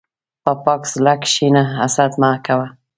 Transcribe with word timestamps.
په 0.43 0.51
پاک 0.63 0.81
زړه 0.93 1.13
کښېنه، 1.23 1.63
حسد 1.77 2.11
مه 2.21 2.31
کوه. 2.45 2.67